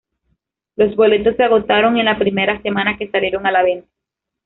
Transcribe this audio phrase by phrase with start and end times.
[0.77, 3.87] Los boletos se agotaron en la primera semana que salieron a la venta.